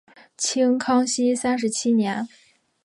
[0.35, 2.27] 清康熙三十七年。